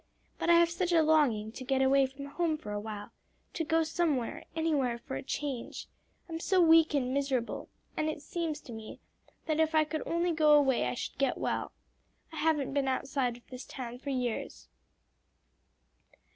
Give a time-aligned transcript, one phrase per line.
[0.39, 3.11] But I have such a longing to get away from home for a while
[3.53, 5.85] to go somewhere, anywhere, for a change.
[6.27, 8.99] I'm so weak and miserable, and it seems to me
[9.45, 11.71] that if I could only go away I should get well.
[12.33, 14.69] I haven't been outside of this town for years.'"